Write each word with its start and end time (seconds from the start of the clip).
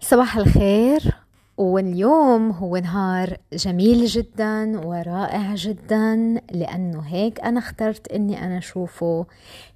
صباح 0.00 0.36
الخير 0.36 1.14
واليوم 1.56 2.50
هو 2.50 2.76
نهار 2.76 3.36
جميل 3.52 4.06
جدا 4.06 4.80
ورائع 4.86 5.54
جدا 5.54 6.40
لأنه 6.50 7.00
هيك 7.00 7.40
أنا 7.40 7.58
اخترت 7.58 8.08
إني 8.08 8.44
أنا 8.44 8.58
أشوفه. 8.58 9.26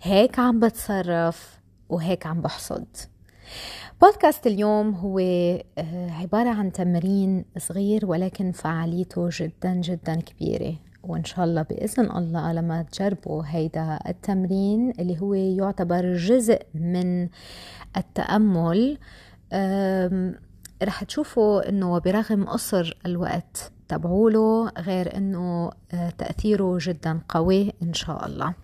هيك 0.03 0.39
عم 0.39 0.61
بتصرف 0.61 1.59
وهيك 1.89 2.27
عم 2.27 2.41
بحصد. 2.41 2.87
بودكاست 4.03 4.47
اليوم 4.47 4.95
هو 4.95 5.19
آه، 5.19 6.11
عبارة 6.11 6.49
عن 6.49 6.73
تمرين 6.73 7.45
صغير 7.59 8.07
ولكن 8.07 8.53
فعاليته 8.53 9.29
جدا 9.33 9.75
جدا 9.75 10.15
كبيرة. 10.15 10.77
وإن 11.03 11.25
شاء 11.25 11.45
الله 11.45 11.63
بإذن 11.63 12.11
الله 12.11 12.53
لما 12.53 12.83
تجربوا 12.83 13.43
هيدا 13.47 13.99
التمرين 14.09 14.93
اللي 14.99 15.21
هو 15.21 15.35
يعتبر 15.35 16.17
جزء 16.17 16.63
من 16.75 17.29
التأمل. 17.97 18.99
رح 20.83 21.05
تشوفوا 21.05 21.69
إنه 21.69 21.99
برغم 21.99 22.45
قصر 22.45 22.99
الوقت 23.07 23.73
تبعوله 23.89 24.69
غير 24.79 25.17
إنه 25.17 25.71
آه، 25.95 26.11
تأثيره 26.11 26.79
جدا 26.81 27.21
قوي 27.29 27.73
إن 27.83 27.95
شاء 27.95 28.27
الله. 28.27 28.55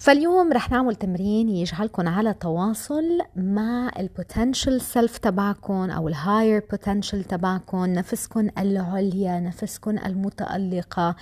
فاليوم 0.00 0.52
رح 0.52 0.70
نعمل 0.70 0.94
تمرين 0.94 1.48
يجعلكم 1.48 2.08
على 2.08 2.34
تواصل 2.34 3.18
مع 3.36 3.90
ال 3.98 4.06
potential 4.06 4.80
self 4.80 5.18
تبعكم 5.18 5.90
أو 5.90 6.08
ال 6.08 6.16
higher 6.16 6.62
potential 6.70 7.24
تبعكم 7.24 7.84
نفسكم 7.84 8.48
العليا 8.58 9.40
نفسكم 9.40 9.98
المتألقة 9.98 11.16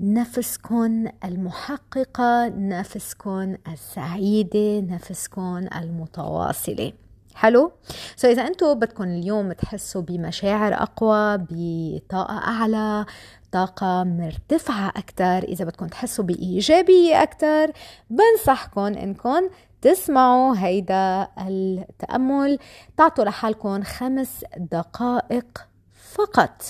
نفسكم 0.00 1.06
المحققة 1.24 2.48
نفسكم 2.48 3.56
السعيدة 3.72 4.80
نفسكم 4.80 5.68
المتواصلة. 5.80 6.92
حلو؟ 7.40 7.72
سو 8.16 8.28
so 8.28 8.30
إذا 8.30 8.46
أنتم 8.46 8.74
بدكم 8.74 9.04
اليوم 9.04 9.52
تحسوا 9.52 10.02
بمشاعر 10.02 10.74
أقوى 10.74 11.46
بطاقة 11.50 12.38
أعلى 12.38 13.06
طاقة 13.52 14.04
مرتفعة 14.04 14.92
أكتر 14.96 15.38
إذا 15.38 15.64
بدكم 15.64 15.86
تحسوا 15.86 16.24
بإيجابية 16.24 17.22
أكتر 17.22 17.72
بنصحكم 18.10 18.80
إنكم 18.80 19.50
تسمعوا 19.82 20.54
هيدا 20.58 21.28
التأمل. 21.38 22.58
تعطوا 22.96 23.24
لحالكم 23.24 23.82
خمس 23.82 24.44
دقائق 24.56 25.66
فقط 26.12 26.62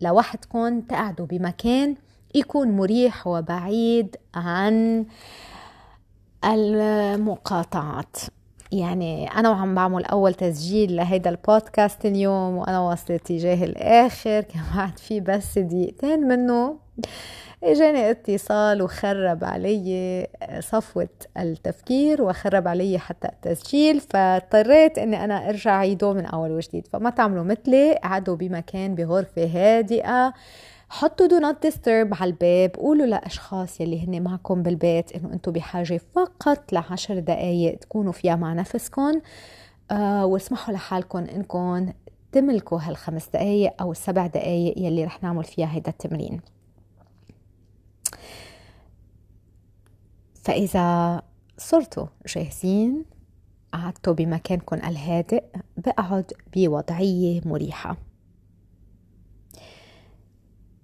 لوحدكم 0.00 0.80
تقعدوا 0.80 1.26
بمكان 1.26 1.96
يكون 2.34 2.68
مريح 2.76 3.26
وبعيد 3.26 4.16
عن 4.34 5.06
المقاطعات. 6.44 8.16
يعني 8.72 9.26
أنا 9.26 9.50
وعم 9.50 9.74
بعمل 9.74 10.04
أول 10.04 10.34
تسجيل 10.34 10.96
لهيدا 10.96 11.30
البودكاست 11.30 12.06
اليوم 12.06 12.56
وأنا 12.56 12.80
واصلة 12.80 13.16
تجاه 13.16 13.64
الآخر. 13.64 14.40
كان 14.52 14.62
بعد 14.76 14.98
في 14.98 15.20
بس 15.20 15.58
دقيقتين 15.58 16.20
منه. 16.20 16.76
إجاني 17.62 18.10
اتصال 18.10 18.82
وخرب 18.82 19.44
علي 19.44 20.26
صفوة 20.60 21.08
التفكير 21.38 22.22
وخرب 22.22 22.68
علي 22.68 22.98
حتى 22.98 23.28
التسجيل 23.28 24.00
فاضطريت 24.00 24.98
إني 24.98 25.24
أنا 25.24 25.48
أرجع 25.48 25.76
عيده 25.76 26.12
من 26.12 26.26
أول 26.26 26.50
وجديد. 26.50 26.86
فما 26.86 27.10
تعملوا 27.10 27.44
مثلي 27.44 27.94
قعدوا 27.94 28.36
بمكان 28.36 28.94
بغرفة 28.94 29.44
هادئة. 29.44 30.32
حطوا 30.92 31.26
do 31.26 31.38
not 31.38 31.62
disturb 31.62 32.14
على 32.14 32.30
الباب. 32.30 32.70
قولوا 32.76 33.06
لأشخاص 33.06 33.80
يلي 33.80 34.06
هن 34.06 34.22
معكم 34.22 34.62
بالبيت 34.62 35.12
إنه 35.12 35.32
أنتم 35.32 35.52
بحاجة 35.52 36.00
فقط 36.14 36.72
لعشر 36.72 37.18
دقائق 37.18 37.78
تكونوا 37.78 38.12
فيها 38.12 38.36
مع 38.36 38.52
نفسكم 38.52 39.20
آه 39.90 40.26
واسمحوا 40.26 40.74
لحالكم 40.74 41.18
انكم 41.18 41.92
تملكوا 42.32 42.78
هالخمس 42.82 43.28
دقائق 43.28 43.82
أو 43.82 43.92
السبع 43.92 44.26
دقائق 44.26 44.78
يلي 44.78 45.04
رح 45.04 45.22
نعمل 45.22 45.44
فيها 45.44 45.74
هيدا 45.74 45.90
التمرين. 45.90 46.40
فإذا 50.34 51.22
صرتوا 51.58 52.06
جاهزين 52.26 53.04
قعدتوا 53.72 54.12
بمكانكم 54.12 54.76
الهادئ 54.76 55.44
بقعد 55.76 56.32
بوضعية 56.54 57.40
مريحة. 57.44 58.11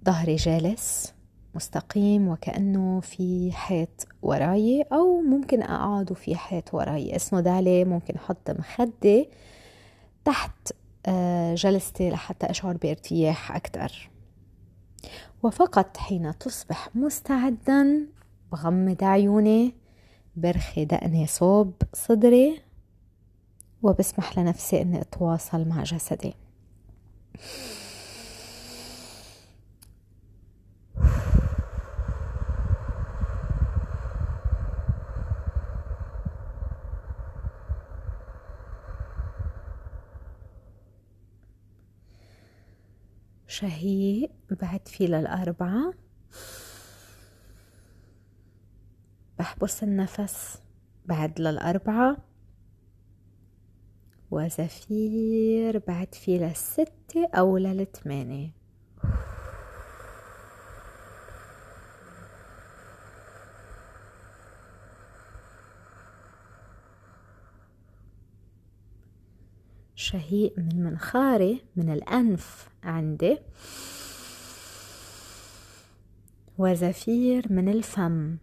ظهري 0.09 0.37
جالس 0.37 1.15
مستقيم 1.55 2.29
وكأنه 2.29 3.01
في 3.01 3.53
حيط 3.53 4.07
وراي 4.23 4.83
أو 4.93 5.21
ممكن 5.21 5.63
أقعد 5.63 6.11
وفي 6.11 6.37
حيط 6.37 6.75
وراي. 6.75 7.17
اسند 7.17 7.49
عليه 7.49 7.85
ممكن 7.85 8.15
أحط 8.15 8.51
مخدة 8.51 9.27
تحت 10.25 10.73
آه، 11.07 11.55
جلستي 11.55 12.11
لحتى 12.11 12.51
أشعر 12.51 12.77
بارتياح 12.77 13.57
أكثر 13.57 14.11
وفقط 15.43 15.97
حين 15.97 16.39
تصبح 16.39 16.97
مستعدا 16.97 18.07
بغمض 18.53 19.05
عيوني 19.05 19.75
برخي 20.37 20.85
دقني 20.85 21.27
صوب 21.27 21.73
صدري 21.95 22.61
وبسمح 23.83 24.39
لنفسي 24.39 24.83
إني 24.83 25.01
أتواصل 25.01 25.69
مع 25.69 25.83
جسدي. 25.83 26.35
شهيق 43.59 44.31
بعد 44.51 44.89
فيه 44.89 45.07
للأربعة 45.07 45.95
بحبس 49.39 49.83
النفس 49.83 50.63
بعد 51.07 51.41
للأربعة. 51.41 52.17
وزفير 54.31 55.79
بعد 55.79 56.15
فيه 56.15 56.39
للستة 56.39 57.29
أو 57.35 57.57
للثمانية. 57.57 58.58
شهيق 70.09 70.59
من 70.59 70.83
منخاري 70.83 71.65
من 71.77 71.93
الأنف 71.93 72.69
عندي. 72.85 73.39
وزفير 76.59 77.53
من 77.53 77.69
الفم. 77.69 78.37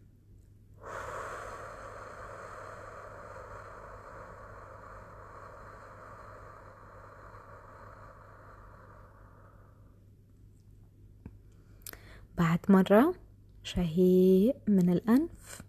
بعد 12.38 12.60
مرة 12.70 13.16
شهيق 13.64 14.56
من 14.68 14.90
الأنف. 14.90 15.62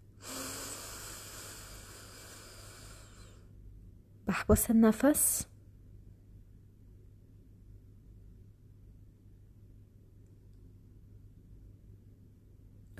بحبس 4.27 4.71
النفس. 4.71 5.47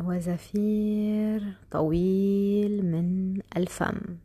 وزفير 0.07 1.53
طويل 1.71 2.85
من 2.85 3.41
الفم. 3.57 4.17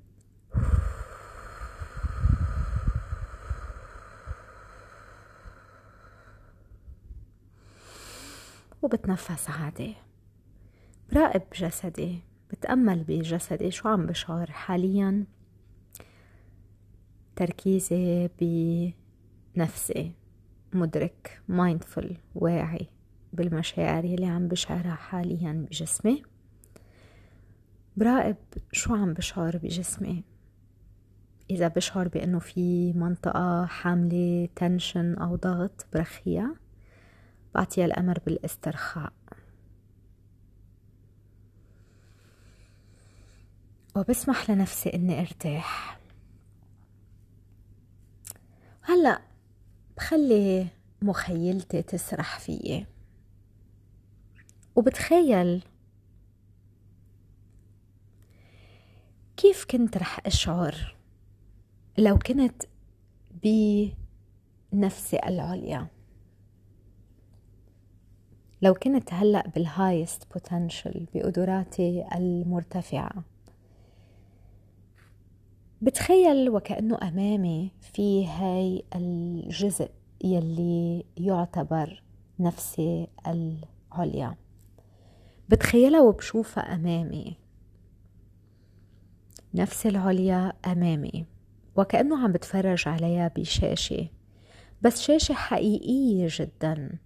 وبتنفس 8.82 9.50
عادي. 9.50 9.94
براقب 11.12 11.42
جسدي 11.54 12.18
بتأمل 12.50 13.04
بجسدي 13.04 13.70
شو 13.70 13.88
عم 13.88 14.06
بشعر 14.06 14.50
حاليا؟ 14.50 15.24
تركيزي 17.36 18.28
بنفسي. 18.40 20.12
مدرك 20.72 21.42
mindful 21.48 22.14
واعي. 22.34 22.88
بالمشاعر 23.32 24.04
يلي 24.04 24.26
عم 24.26 24.48
بشعرها 24.48 24.94
حاليا 24.94 25.66
بجسمي. 25.70 26.22
براقب 27.96 28.36
شو 28.72 28.94
عم 28.94 29.12
بشعر 29.12 29.56
بجسمي؟ 29.56 30.24
إذا 31.50 31.68
بشعر 31.68 32.08
بأنه 32.08 32.38
في 32.38 32.92
منطقة 32.92 33.66
حاملة 33.66 34.48
tension 34.56 35.14
أو 35.14 35.36
ضغط 35.36 35.86
برخيها 35.94 36.56
بعطيها 37.54 37.84
الأمر 37.84 38.18
بالاسترخاء. 38.26 39.12
وبسمح 43.96 44.50
لنفسي 44.50 44.94
إني 44.94 45.20
أرتاح. 45.20 45.98
هلأ 48.82 49.20
بخلي 49.96 50.66
مخيلتي 51.02 51.82
تسرح 51.82 52.38
فيي. 52.38 52.86
وبتخيل. 54.76 55.64
كيف 59.36 59.64
كنت 59.64 59.96
رح 59.96 60.20
أشعر 60.26 60.96
لو 61.98 62.18
كنت 62.18 62.62
بنفسي 64.72 65.18
العليا؟ 65.26 65.86
لو 68.62 68.74
كنت 68.74 69.14
هلأ 69.14 69.48
بالهايست 69.48 70.32
بوتنشل 70.32 71.06
بقدراتي 71.14 72.04
المرتفعة. 72.14 73.24
بتخيل 75.82 76.50
وكأنه 76.50 76.98
أمامي 77.02 77.70
في 77.80 78.26
هاي 78.26 78.84
الجزء 78.94 79.90
يلي 80.24 81.04
يعتبر 81.16 82.02
نفسي 82.40 83.08
العليا. 83.26 84.36
بتخيلها 85.52 86.00
وبشوفها 86.00 86.74
أمامي. 86.74 87.36
نفسي 89.54 89.88
العليا 89.88 90.52
أمامي 90.66 91.26
وكأنه 91.76 92.24
عم 92.24 92.32
بتفرج 92.32 92.88
عليها 92.88 93.28
بشاشة 93.28 94.08
بس 94.82 95.00
شاشة 95.00 95.32
حقيقية 95.32 96.28
جدا. 96.30 96.98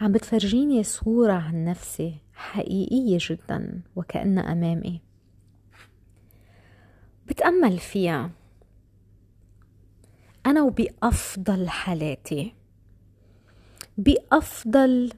عم 0.00 0.12
بتفرجيني 0.12 0.82
صورة 0.82 1.32
عن 1.32 1.64
نفسي 1.64 2.14
حقيقية 2.32 3.18
جدا 3.20 3.82
وكأنها 3.96 4.52
أمامي. 4.52 5.00
بتأمل 7.26 7.78
فيها. 7.78 8.30
أنا 10.46 10.62
وبأفضل 10.62 11.68
حالاتي 11.68 12.54
بأفضل 13.98 15.12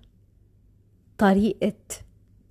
طريقة 1.19 2.05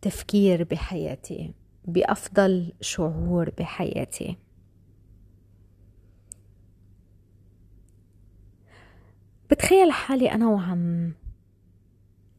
تفكير 0.03 0.63
بحياتي 0.63 1.53
بأفضل 1.85 2.73
شعور 2.81 3.49
بحياتي. 3.49 4.37
بتخيل 9.51 9.91
حالي 9.91 10.31
أنا 10.31 10.47
وعم 10.47 11.13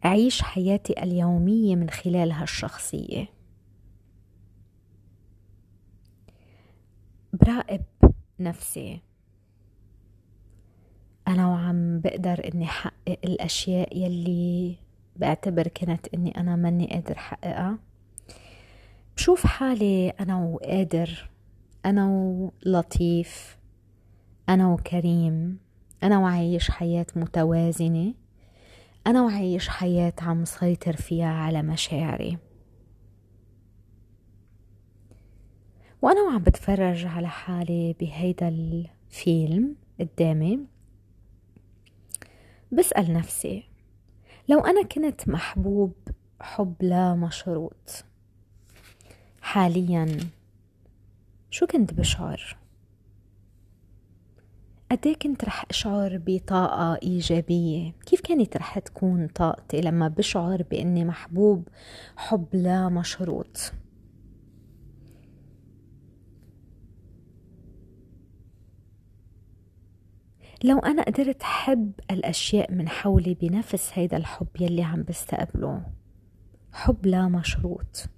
أعيش 0.05 0.43
حياتي 0.43 1.03
اليومية 1.03 1.77
من 1.77 1.91
خلال 1.91 2.33
هالشخصية 2.33 3.29
براقب 7.33 7.85
نفسي. 8.41 9.01
أنا 11.29 11.49
وعم 11.49 12.01
بقدر 12.01 12.51
إني 12.55 12.67
حقق 12.67 13.19
الأشياء 13.25 13.97
يلي 13.99 14.77
بعتبر 15.17 15.69
كانت 15.69 16.07
إني 16.15 16.41
أنا 16.41 16.57
ماني 16.57 16.87
قادر 16.87 17.19
حققها 17.19 17.79
بشوف 19.17 19.47
حالي 19.47 20.11
أنا 20.11 20.45
وقادر 20.45 21.31
أنا 21.87 22.09
ولطيف 22.09 23.59
أنا 24.49 24.69
وكريم 24.69 25.59
أنا 26.03 26.19
وعايش 26.19 26.71
حياة 26.71 27.07
متوازنة 27.17 28.15
أنا 29.07 29.23
وعايش 29.23 29.69
حياة 29.69 30.13
عم 30.21 30.45
سيطر 30.45 30.97
فيها 30.97 31.29
على 31.33 31.63
مشاعري. 31.63 32.39
وأنا 36.03 36.23
وعم 36.23 36.43
بتفرج 36.43 37.07
على 37.07 37.29
حالي 37.29 37.97
بهيدا 38.01 38.49
الفيلم 38.49 39.77
قدامي. 40.01 40.61
بسأل 42.73 43.13
نفسي 43.13 43.65
لو 44.49 44.61
أنا 44.61 44.83
كنت 44.83 45.29
محبوب 45.29 45.93
حب 46.41 46.75
لا 46.81 47.15
مشروط. 47.15 48.05
حاليا 49.41 50.19
شو 51.51 51.67
كنت 51.67 51.95
بشعر؟ 51.95 52.57
قد 54.91 55.09
كنت 55.09 55.45
رح 55.45 55.65
أشعر 55.71 56.21
بطاقة 56.27 56.99
إيجابية؟ 57.03 57.93
كيف 58.07 58.21
كانت 58.21 58.57
رح 58.57 58.79
تكون 58.79 59.27
طاقتي 59.27 59.81
لما 59.81 60.09
بشعر 60.09 60.63
بإني 60.63 61.05
محبوب 61.05 61.69
حب 62.17 62.47
لا 62.53 62.89
مشروط؟ 62.89 63.73
لو 70.65 70.79
أنا 70.79 71.03
قدرت 71.03 71.43
حب 71.43 71.93
الأشياء 72.11 72.73
من 72.73 72.89
حولي 72.89 73.35
بنفس 73.35 73.91
هيدا 73.95 74.17
الحب 74.17 74.49
يلي 74.61 74.83
عم 74.83 75.03
بستقبله. 75.03 75.87
حب 76.73 77.07
لا 77.07 77.29
مشروط. 77.29 78.09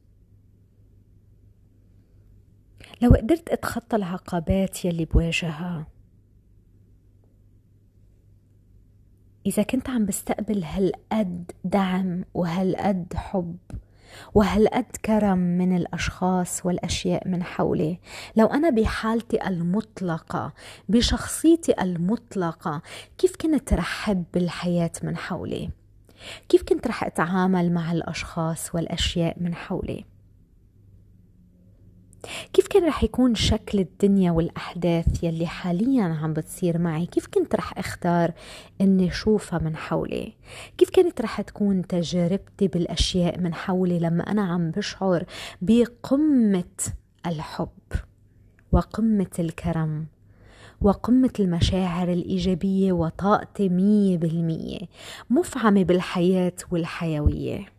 لو 3.03 3.11
قدرت 3.11 3.49
أتخطى 3.49 3.97
العقبات 3.97 4.85
يلي 4.85 5.05
بواجهها 5.05 5.87
إذا 9.47 9.63
كنت 9.63 9.91
عم 9.91 10.07
بستقبل 10.07 10.65
هالقد 10.65 11.53
دعم 11.65 12.25
وهالقد 12.35 13.15
حب 13.15 13.57
وهالقد 14.35 14.97
كرم 15.05 15.39
من 15.39 15.77
الأشخاص 15.77 16.67
والأشياء 16.67 17.29
من 17.29 17.43
حولي؟ 17.43 17.99
لو 18.37 18.47
أنا 18.47 18.71
بحالتي 18.71 19.47
المطلقة 19.47 20.53
بشخصيتي 20.89 21.75
المطلقة 21.83 22.83
كيف 23.19 23.37
كنت 23.37 23.73
رح 23.73 24.05
حب 24.05 24.25
الحياة 24.37 24.93
من 25.03 25.17
حولي؟ 25.17 25.71
كيف 26.49 26.63
كنت 26.63 26.87
رح 26.87 27.05
أتعامل 27.05 27.73
مع 27.73 27.93
الأشخاص 27.93 28.75
والأشياء 28.75 29.37
من 29.41 29.55
حولي؟ 29.55 30.05
كيف 32.53 32.67
كان 32.67 32.87
رح 32.89 33.05
يكون 33.05 33.35
شكل 33.35 33.79
الدنيا 33.79 34.31
والأحداث 34.31 35.25
يلي 35.25 35.47
حاليا 35.47 36.05
عم 36.05 36.33
بتصير 36.33 36.79
معي؟ 36.79 37.07
كيف 37.07 37.27
كنت 37.27 37.55
رح 37.55 37.79
أختار 37.79 38.33
إني 38.81 39.11
شوفها 39.11 39.59
من 39.59 39.77
حولي؟ 39.77 40.33
كيف 40.79 40.91
كانت 40.91 41.21
رح 41.21 41.41
تكون 41.41 41.87
تجربتي 41.87 42.69
بالأشياء 42.69 43.41
من 43.41 43.55
حولي 43.55 43.99
لما 43.99 44.23
أنا 44.31 44.43
عم 44.43 44.71
بشعر 44.71 45.25
بقمة 45.63 46.65
الحب 47.27 47.69
وقمة 48.73 49.31
الكرم 49.39 50.07
وقمة 50.81 51.33
المشاعر 51.41 52.13
الإيجابية 52.13 52.93
وطاقتي 52.93 53.69
مية 53.69 54.19
بالمية 54.19 54.79
مفعمة 55.31 55.85
بالحياة 55.85 56.53
والحيوية. 56.71 57.76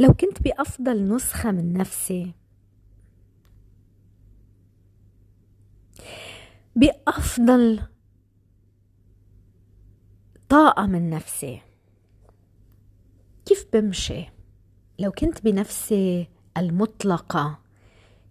لو 0.00 0.14
كنت 0.14 0.42
بأفضل 0.42 1.14
نسخة 1.14 1.50
من 1.50 1.72
نفسي. 1.72 2.34
بأفضل 6.76 7.82
طاقة 10.48 10.86
من 10.86 11.10
نفسي. 11.10 11.60
كيف 13.46 13.66
بمشي؟ 13.72 14.24
لو 14.98 15.12
كنت 15.12 15.44
بنفسي 15.44 16.28
المطلقة 16.56 17.58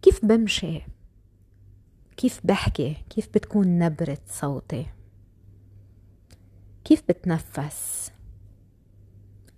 كيف 0.02 0.26
بمشي؟ 0.26 0.82
كيف 2.18 2.42
بحكي؟ 2.44 2.94
كيف 3.10 3.28
بتكون 3.28 3.80
نبرة 3.80 4.18
صوتي؟ 4.28 4.86
كيف 6.86 7.04
بتنفس؟ 7.10 8.13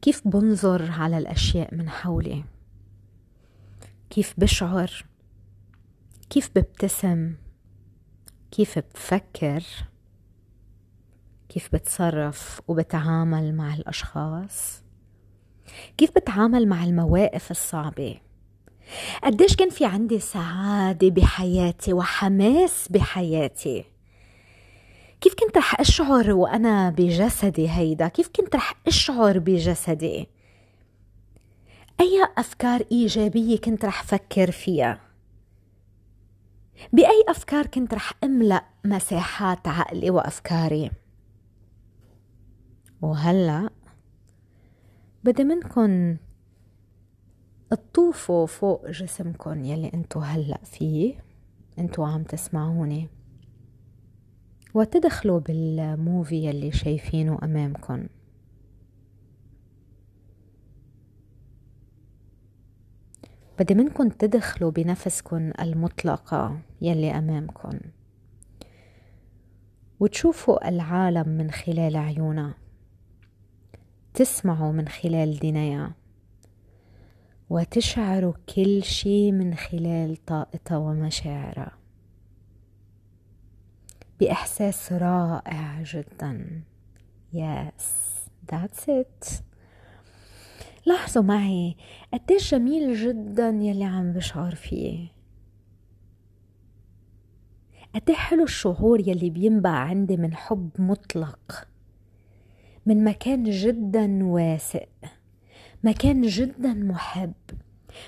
كيف 0.01 0.27
بنظر 0.27 0.91
على 0.91 1.17
الأشياء 1.17 1.75
من 1.75 1.89
حولي؟ 1.89 2.43
كيف 4.09 4.33
بشعر؟ 4.37 5.05
كيف 6.29 6.49
ببتسم؟ 6.55 7.33
كيف 8.51 8.79
بفكر؟ 8.79 9.63
كيف 11.49 11.69
بتصرف 11.73 12.61
وبتعامل 12.67 13.55
مع 13.55 13.73
الأشخاص؟ 13.73 14.83
كيف 15.97 16.11
بتعامل 16.11 16.67
مع 16.67 16.83
المواقف 16.83 17.51
الصعبة؟ 17.51 18.17
قديش 19.23 19.55
كان 19.55 19.69
في 19.69 19.85
عندي 19.85 20.19
سعادة 20.19 21.09
بحياتي 21.09 21.93
وحماس 21.93 22.87
بحياتي؟ 22.91 23.85
كيف 25.25 25.33
كنت 25.33 25.57
رح 25.57 25.79
أشعر 25.79 26.31
وأنا 26.31 26.89
بجسدي 26.89 27.69
هيدا؟ 27.69 28.07
كيف 28.07 28.29
كنت 28.35 28.55
رح 28.55 28.73
أشعر 28.87 29.39
بجسدي؟ 29.39 30.27
أي 31.99 32.27
أفكار 32.37 32.85
إيجابية 32.91 33.57
كنت 33.57 33.85
رح 33.85 34.03
فكر 34.03 34.51
فيها؟ 34.51 34.99
بأي 36.93 37.25
أفكار 37.29 37.65
كنت 37.65 37.93
رح 37.93 38.13
أملأ 38.23 38.65
مساحات 38.85 39.67
عقلي 39.67 40.09
وأفكاري؟ 40.09 40.91
وهلأ 43.01 43.69
بدي 45.23 45.43
منكن 45.43 46.17
تطوفوا 47.69 48.45
فوق 48.45 48.89
جسمكن 48.89 49.65
يلي 49.65 49.91
انتو 49.93 50.19
هلأ 50.19 50.59
فيه 50.63 51.23
انتو 51.79 52.03
عم 52.03 52.23
تسمعوني. 52.23 53.09
وتدخلوا 54.75 55.39
بالموفي 55.39 56.35
يلي 56.35 56.71
شايفينه 56.71 57.39
أمامكم 57.43 58.07
بدي 63.59 63.75
منكم 63.75 64.09
تدخلوا 64.09 64.71
بنفسكم 64.71 65.51
المطلقة 65.61 66.59
يلي 66.81 67.11
أمامكم 67.11 67.79
وتشوفوا 69.99 70.69
العالم 70.69 71.29
من 71.29 71.51
خلال 71.51 71.95
عيونها 71.97 72.53
تسمعوا 74.13 74.71
من 74.71 74.87
خلال 74.87 75.39
دينيا 75.39 75.91
وتشعروا 77.49 78.33
كل 78.55 78.83
شي 78.83 79.31
من 79.31 79.55
خلال 79.55 80.25
طاقتها 80.25 80.77
ومشاعرها 80.77 81.84
بإحساس 84.19 84.93
رائع 84.93 85.81
جدا. 85.81 86.63
Yes 87.33 87.83
that's 88.51 88.87
it. 88.87 89.41
لاحظوا 90.85 91.23
معي 91.23 91.75
قديش 92.13 92.51
جميل 92.51 92.95
جدا 92.95 93.49
يلي 93.49 93.83
عم 93.83 94.13
بشعر 94.13 94.55
فيه. 94.55 95.07
قد 97.95 98.11
حلو 98.11 98.43
الشعور 98.43 98.99
يلي 98.99 99.29
بينبع 99.29 99.69
عندي 99.69 100.17
من 100.17 100.35
حب 100.35 100.69
مطلق 100.79 101.67
من 102.85 103.03
مكان 103.03 103.43
جدا 103.43 104.25
واسع 104.25 104.85
مكان 105.83 106.21
جدا 106.21 106.73
محب. 106.73 107.33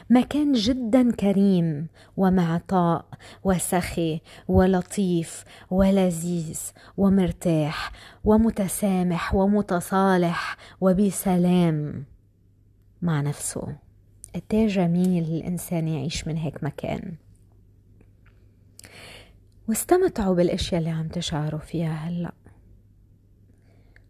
مكان 0.10 0.54
جدا 0.54 1.12
كريم 1.12 1.88
ومعطاء 2.18 3.06
وسخي 3.44 4.22
ولطيف 4.48 5.44
ولذيذ 5.72 6.60
ومرتاح 6.98 7.92
ومتسامح 8.24 9.36
ومتصالح 9.36 10.58
وبسلام 10.82 12.06
مع 13.02 13.22
نفسه. 13.22 13.76
قد 14.36 14.68
جميل 14.68 15.24
الإنسان 15.24 15.88
يعيش 15.88 16.28
من 16.28 16.38
هيك 16.38 16.64
مكان. 16.64 17.16
واستمتعوا 19.68 20.36
بالأشياء 20.36 20.80
اللي 20.80 20.92
عم 20.92 21.08
تشعروا 21.08 21.60
فيها 21.60 21.94
هلأ. 21.94 22.34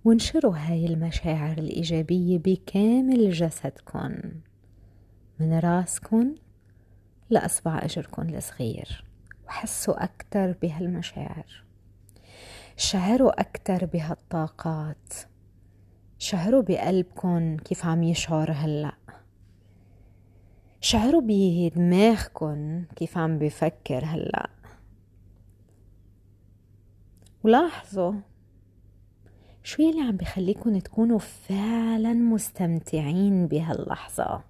وانشروا 0.05 0.57
هاي 0.57 0.86
المشاعر 0.86 1.57
الإيجابية 1.57 2.38
بكامل 2.38 3.31
جسدكن. 3.31 4.41
من 5.39 5.60
راسكن 5.60 6.36
لأصبع 7.29 7.79
أجركن 7.84 8.36
الصغير 8.36 9.03
وحسوا 9.48 10.03
أكتر 10.03 10.51
بهالمشاعر 10.62 11.63
شعروا 12.77 13.41
أكتر 13.41 13.86
بهالطاقات 13.86 15.13
شعروا 16.20 16.62
بقلبكن 16.62 17.58
كيف 17.65 17.86
عم 17.86 18.03
يشعر 18.03 18.51
هلأ. 18.51 18.94
شعروا 20.82 21.22
بدماغكن 21.25 22.86
كيف 22.96 23.17
عم 23.17 23.39
بفكر 23.39 24.06
هلأ. 24.06 24.50
ولاحظوا 27.44 28.13
شو 29.63 29.82
يلي 29.82 30.01
عم 30.01 30.17
بخليكم 30.17 30.79
تكونوا 30.79 31.20
فعلا 31.20 32.13
مستمتعين 32.13 33.48
بهاللحظة. 33.48 34.44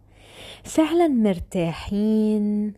فعلا 0.63 1.08
مرتاحين 1.08 2.74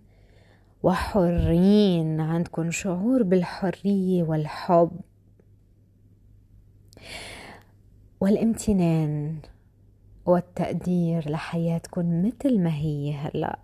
وحرين 0.84 2.22
عندكم 2.22 2.72
شعور 2.72 3.24
بالحرية 3.24 4.24
والحب 4.24 4.92
والامتنان 8.20 9.38
والتقدير 10.26 11.30
لحياتكم 11.32 12.26
مثل 12.26 12.60
ما 12.60 12.74
هي 12.74 13.14
هلأ. 13.14 13.60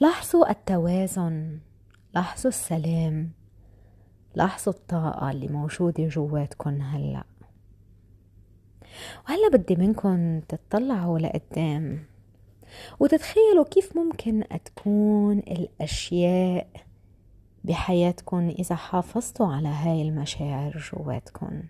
لاحظوا 0.00 0.50
التوازن 0.50 1.58
لاحظوا 2.14 2.50
السلام 2.50 3.30
لاحظوا 4.34 4.72
الطاقة 4.72 5.30
اللي 5.30 5.48
موجودة 5.48 6.08
جواتكن 6.08 6.82
هلأ. 6.82 7.24
وهلا 9.28 9.48
بدي 9.52 9.76
منكم 9.76 10.40
تطلعوا 10.40 11.18
لقدام 11.18 11.98
وتتخيلوا 13.00 13.64
كيف 13.64 13.96
ممكن 13.96 14.44
تكون 14.64 15.38
الأشياء 15.38 16.66
بحياتكم 17.64 18.48
إذا 18.48 18.74
حافظتوا 18.74 19.46
على 19.46 19.68
هاي 19.68 20.02
المشاعر 20.02 20.78
جواتكم. 20.92 21.62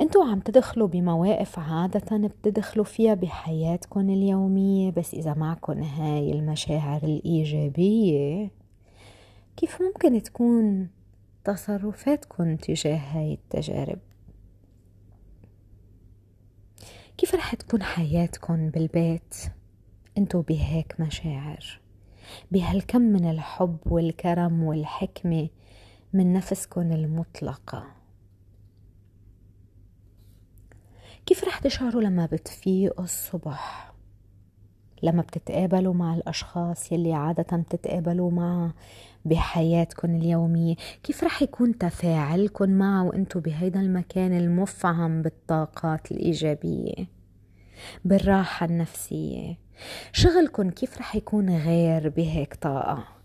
أنتوا 0.00 0.24
عم 0.24 0.40
تدخلوا 0.40 0.88
بمواقف 0.88 1.58
عادة 1.58 2.16
بتدخلوا 2.16 2.84
فيها 2.84 3.14
بحياتكم 3.14 4.10
اليومية 4.10 4.90
بس 4.90 5.14
إذا 5.14 5.34
معكم 5.34 5.82
هاي 5.82 6.32
المشاعر 6.32 7.02
الإيجابية 7.02 8.50
كيف 9.56 9.82
ممكن 9.82 10.22
تكون 10.22 10.88
تصرفاتكم 11.44 12.56
تجاه 12.56 12.96
هاي 12.96 13.32
التجارب؟ 13.32 13.98
كيف 17.18 17.34
رح 17.34 17.54
تكون 17.54 17.82
حياتكم 17.82 18.70
بالبيت؟ 18.70 19.34
انتو 20.18 20.42
بهيك 20.42 21.00
مشاعر 21.00 21.80
بهالكم 22.50 23.00
من 23.00 23.30
الحب 23.30 23.78
والكرم 23.86 24.62
والحكمة 24.62 25.48
من 26.12 26.32
نفسكم 26.32 26.92
المطلقة. 26.92 27.86
كيف 31.26 31.44
رح 31.44 31.58
تشعروا 31.58 32.02
لما 32.02 32.26
بتفيقوا 32.26 33.04
الصبح؟ 33.04 33.95
لما 35.06 35.22
بتتقابلوا 35.22 35.94
مع 35.94 36.14
الأشخاص 36.14 36.92
يلي 36.92 37.12
عادة 37.12 37.56
بتتقابلوا 37.56 38.30
معها 38.30 38.74
بحياتكم 39.24 40.14
اليومية 40.14 40.74
كيف 41.02 41.24
رح 41.24 41.42
يكون 41.42 41.78
تفاعلكم 41.78 42.70
معه 42.70 43.04
وإنتو 43.04 43.40
بهيدا 43.40 43.80
المكان 43.80 44.36
المفعم 44.38 45.22
بالطاقات 45.22 46.12
الإيجابية؟ 46.12 46.94
بالراحة 48.04 48.66
النفسية. 48.66 49.58
شغلكم 50.12 50.70
كيف 50.70 50.98
رح 50.98 51.16
يكون 51.16 51.56
غير 51.56 52.08
بهيك 52.08 52.54
طاقة؟ 52.54 53.15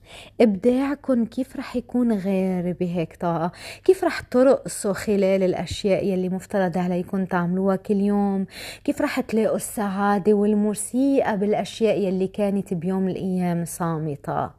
إبداعكم 0.41 1.25
كيف 1.25 1.57
رح 1.57 1.75
يكون 1.75 2.13
غير 2.13 2.75
بهيك 2.79 3.15
طاقة؟ 3.15 3.51
كيف 3.83 4.03
رح 4.03 4.19
ترقصوا 4.19 4.93
خلال 4.93 5.43
الأشياء 5.43 6.05
يلي 6.05 6.29
مفترض 6.29 6.77
عليكم 6.77 7.25
تعملوها 7.25 7.75
كل 7.75 8.01
يوم؟ 8.01 8.45
كيف 8.83 9.01
رح 9.01 9.19
تلاقوا 9.19 9.55
السعادة 9.55 10.33
والموسيقى 10.33 11.37
بالأشياء 11.37 11.99
يلي 11.99 12.27
كانت 12.27 12.73
بيوم 12.73 13.07
الأيام 13.07 13.65
صامتة؟ 13.65 14.49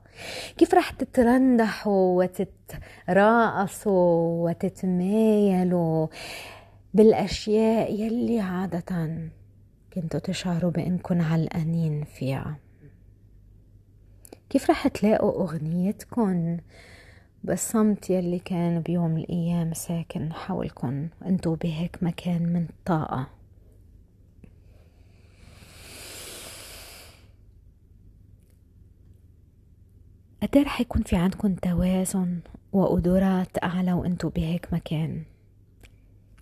كيف 0.58 0.74
رح 0.74 0.90
تترندحوا 0.90 2.24
وتتراقصوا 2.24 4.50
وتتمايلوا 4.50 6.06
بالأشياء 6.94 7.94
يلي 7.94 8.40
عادة 8.40 9.18
كنتوا 9.94 10.20
تشعروا 10.20 10.70
بأنكم 10.70 11.22
علقانين 11.22 12.04
فيها؟ 12.04 12.56
كيف 14.52 14.70
رح 14.70 14.88
تلاقوا 14.88 15.42
أغنيتكم 15.42 16.56
بالصمت 17.44 18.10
يلي 18.10 18.38
كان 18.38 18.80
بيوم 18.80 19.16
الأيام 19.16 19.74
ساكن 19.74 20.32
حولكم 20.32 21.08
أنتوا 21.26 21.56
بهيك 21.56 22.02
مكان 22.02 22.42
من 22.42 22.66
الطاقة 22.70 23.26
قد 30.42 30.58
رح 30.58 30.80
يكون 30.80 31.02
في 31.02 31.16
عندكم 31.16 31.54
توازن 31.54 32.40
وقدرات 32.72 33.64
أعلى 33.64 33.92
وانتوا 33.92 34.30
بهيك 34.30 34.72
مكان؟ 34.72 35.22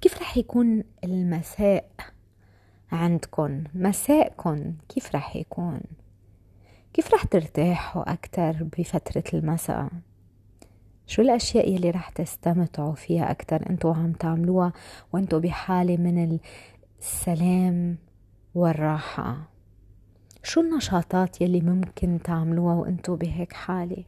كيف 0.00 0.20
رح 0.20 0.36
يكون 0.36 0.84
المساء 1.04 1.90
عندكم 2.92 3.64
مساءكم 3.74 4.74
كيف 4.88 5.14
رح 5.14 5.36
يكون؟ 5.36 5.80
كيف 6.92 7.14
رح 7.14 7.24
ترتاحوا 7.24 8.12
أكتر 8.12 8.52
بفترة 8.78 9.24
المساء؟ 9.34 9.88
شو 11.06 11.22
الأشياء 11.22 11.72
يلي 11.72 11.90
رح 11.90 12.08
تستمتعوا 12.08 12.94
فيها 12.94 13.30
أكتر 13.30 13.70
أنتوا 13.70 13.94
عم 13.94 14.12
تعملوها 14.12 14.72
وأنتوا 15.12 15.38
بحالة 15.38 15.96
من 15.96 16.38
السلام 16.98 17.98
والراحة؟ 18.54 19.50
شو 20.42 20.60
النشاطات 20.60 21.40
يلي 21.40 21.60
ممكن 21.60 22.18
تعملوها 22.24 22.74
وانتو 22.74 23.16
بهيك 23.16 23.52
حالة؟ 23.52 24.04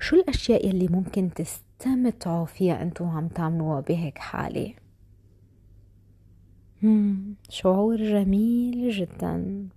شو 0.00 0.16
الأشياء 0.16 0.68
يلي 0.68 0.88
ممكن 0.88 1.30
تستمتعوا 1.34 2.46
فيها 2.46 2.82
انتو 2.82 3.04
عم 3.04 3.28
تعملوها 3.28 3.80
بهيك 3.80 4.18
حالة؟ 4.18 4.74
شعور 7.48 7.96
جميل 7.96 8.90
جدا. 8.90 9.68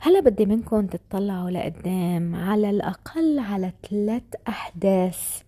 هلا 0.00 0.20
بدي 0.20 0.46
منكم 0.46 0.86
تطلعوا 0.86 1.50
لقدام 1.50 2.34
على 2.34 2.70
الأقل 2.70 3.38
على 3.38 3.72
ثلاث 3.90 4.22
أحداث 4.48 5.42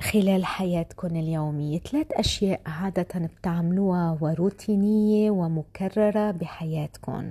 خلال 0.00 0.44
حياتكم 0.44 1.16
اليومية. 1.16 1.78
ثلاث 1.78 2.06
أشياء 2.12 2.60
عادة 2.66 3.08
بتعملوها 3.14 4.18
وروتينية 4.20 5.30
ومكررة 5.30 6.30
بحياتكم. 6.30 7.30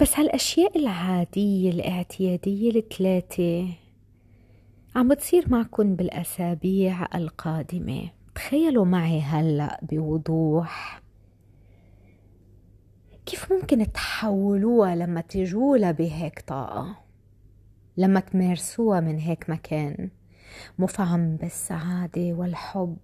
بس 0.00 0.18
هالأشياء 0.18 0.78
العادية 0.78 1.70
الاعتيادية 1.70 2.70
الثلاثة 2.70 3.68
عم 4.96 5.08
بتصير 5.08 5.44
معكم 5.50 5.96
بالأسابيع 5.96 7.08
القادمة. 7.14 8.10
تخيلوا 8.34 8.84
معي 8.84 9.20
هلأ 9.20 9.80
بوضوح. 9.82 11.00
كيف 13.26 13.52
ممكن 13.52 13.92
تحولوها 13.92 14.94
لما 14.94 15.20
تجولا 15.20 15.90
بهيك 15.90 16.40
طاقة؟ 16.46 16.96
لما 17.96 18.20
تمارسوها 18.20 19.00
من 19.00 19.18
هيك 19.18 19.50
مكان. 19.50 20.10
مفعم 20.78 21.36
بالسعادة 21.36 22.32
والحب 22.32 22.96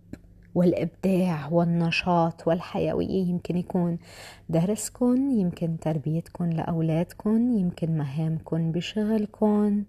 والإبداع 0.55 1.49
والنشاط 1.49 2.49
والحيوية. 2.49 3.25
يمكن 3.25 3.57
يكون 3.57 3.99
درسكم 4.49 5.31
يمكن 5.31 5.79
تربيتكم 5.79 6.51
لأولادكم 6.51 7.59
يمكن 7.59 7.99
مهامكم 7.99 8.73
بشغلكم 8.73 9.85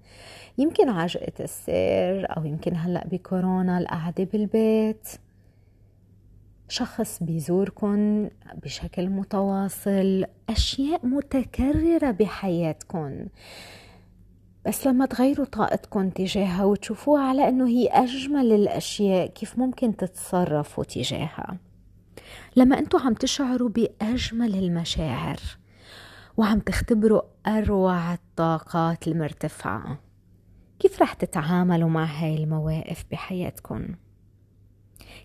يمكن 0.57 0.89
عجقة 0.89 1.43
السير 1.43 2.37
أو 2.37 2.45
يمكن 2.45 2.75
هلأ 2.75 3.07
بكورونا 3.07 3.77
القعدة 3.77 4.23
بالبيت. 4.23 5.07
شخص 6.71 7.23
بيزوركم 7.23 8.29
بشكل 8.63 9.09
متواصل 9.09 10.25
أشياء 10.49 11.05
متكررة 11.05 12.11
بحياتكم 12.11 13.25
بس 14.65 14.87
لما 14.87 15.05
تغيروا 15.05 15.45
طاقتكم 15.45 16.09
تجاهها 16.09 16.65
وتشوفوها 16.65 17.23
على 17.23 17.49
إنه 17.49 17.67
هي 17.67 17.87
أجمل 17.87 18.51
الأشياء 18.51 19.27
كيف 19.27 19.59
ممكن 19.59 19.97
تتصرفوا 19.97 20.83
تجاهها؟ 20.83 21.57
لما 22.55 22.79
أنتوا 22.79 22.99
عم 22.99 23.13
تشعروا 23.13 23.69
بأجمل 23.69 24.55
المشاعر 24.55 25.39
وعم 26.37 26.59
تختبروا 26.59 27.21
أروع 27.47 28.13
الطاقات 28.13 29.07
المرتفعة 29.07 29.99
كيف 30.79 31.01
رح 31.01 31.13
تتعاملوا 31.13 31.89
مع 31.89 32.05
هاي 32.05 32.43
المواقف 32.43 33.05
بحياتكم 33.11 33.87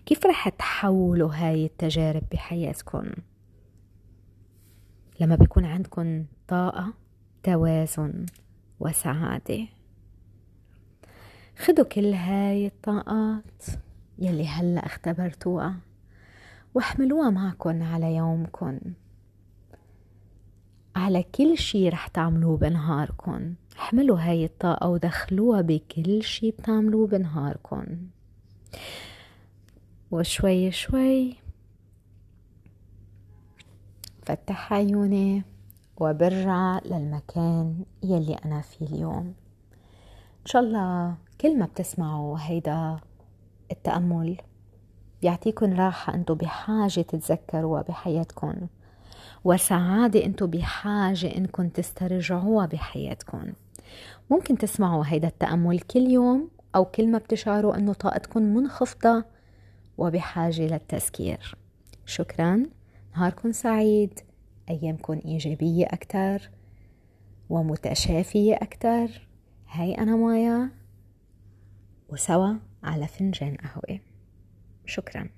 كيف 0.05 0.25
رح 0.25 0.49
تحولوا 0.49 1.33
هاي 1.33 1.65
التجارب 1.65 2.23
بحياتكم؟ 2.31 3.05
لما 5.19 5.35
بيكون 5.35 5.65
عندكم 5.65 6.25
طاقة 6.47 6.93
توازن 7.43 8.25
وسعادة. 8.79 9.67
خدوا 11.57 11.85
كل 11.85 12.13
هاي 12.13 12.67
الطاقات 12.67 13.63
يلي 14.19 14.47
هلأ 14.47 14.85
اختبرتوها 14.85 15.75
واحملوها 16.73 17.29
معكن 17.29 17.81
على 17.81 18.15
يومكن. 18.15 18.79
على 20.95 21.23
كل 21.23 21.57
شي 21.57 21.89
رح 21.89 22.07
تعملوه 22.07 22.57
بنهاركن. 22.57 23.53
احملوا 23.79 24.19
هاي 24.19 24.45
الطاقة 24.45 24.89
ودخلوها 24.89 25.61
بكل 25.61 26.23
شي 26.23 26.51
بتعملوه 26.51 27.07
بنهاركن. 27.07 27.97
وشوي 30.11 30.71
شوي. 30.71 31.35
فتح 34.21 34.73
عيوني 34.73 35.43
وبرجع 35.97 36.79
للمكان 36.85 37.85
يلي 38.03 38.35
أنا 38.45 38.61
فيه 38.61 38.85
اليوم. 38.85 39.33
إن 40.41 40.45
شاء 40.45 40.61
الله 40.61 41.15
كل 41.41 41.59
ما 41.59 41.65
بتسمعوا 41.65 42.37
هيدا 42.39 42.99
التأمل 43.71 44.37
بيعطيكم 45.21 45.73
راحة 45.73 46.13
أنتو 46.13 46.35
بحاجة 46.35 47.01
تتذكروها 47.01 47.81
بحياتكم 47.81 48.53
وسعادة 49.43 50.25
أنتو 50.25 50.47
بحاجة 50.47 51.37
إنكم 51.37 51.69
تسترجعوها 51.69 52.65
بحياتكم 52.65 53.43
ممكن 54.29 54.57
تسمعوا 54.57 55.03
هيدا 55.07 55.27
التأمل 55.27 55.79
كل 55.79 55.99
يوم 55.99 56.49
أو 56.75 56.85
كل 56.85 57.07
ما 57.11 57.17
بتشعروا 57.17 57.75
أنه 57.75 57.93
طاقتكم 57.93 58.41
منخفضة 58.41 59.23
وبحاجة 59.97 60.61
للتذكير. 60.61 61.55
شكرا. 62.05 62.63
نهاركم 63.15 63.51
سعيد. 63.51 64.19
أيامكم 64.69 65.19
إيجابية 65.25 65.85
أكتر 65.85 66.49
ومتشافية 67.49 68.55
أكتر. 68.55 69.27
هاي 69.69 69.93
أنا 69.97 70.15
مايا. 70.15 70.69
وسوا 72.09 72.53
على 72.83 73.07
فنجان 73.07 73.55
قهوة. 73.55 73.99
شكراً. 74.85 75.36